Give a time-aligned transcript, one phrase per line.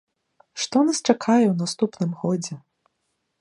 [0.61, 2.59] Што нас чакае ў наступным годзе?